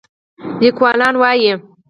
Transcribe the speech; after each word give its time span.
لیکوالان 0.61 1.15
وايي 1.21 1.51